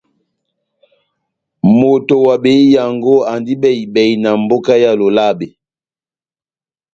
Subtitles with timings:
[1.79, 5.47] Moto wa behiyango andi bɛhi-bɛhi na mboka ya Lolabe.